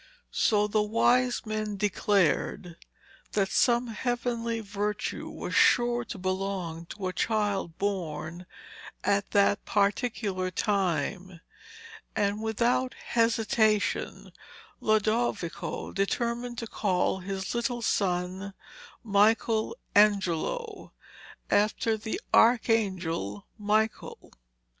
So 0.31 0.65
the 0.65 0.81
wise 0.81 1.45
men 1.45 1.77
declared 1.77 2.75
that 3.33 3.51
some 3.51 3.85
heavenly 3.89 4.59
virtue 4.59 5.29
was 5.29 5.53
sure 5.53 6.03
to 6.05 6.17
belong 6.17 6.87
to 6.87 7.05
a 7.09 7.13
child 7.13 7.77
born 7.77 8.47
at 9.03 9.29
that 9.29 9.63
particular 9.63 10.49
time, 10.49 11.39
and 12.15 12.41
without 12.41 12.95
hesitation 12.95 14.31
Lodovico 14.79 15.91
determined 15.93 16.57
to 16.57 16.65
call 16.65 17.19
his 17.19 17.53
little 17.53 17.83
son 17.83 18.55
Michael 19.03 19.77
Angelo, 19.93 20.93
after 21.51 21.95
the 21.95 22.19
archangel 22.33 23.45
Michael. 23.59 24.31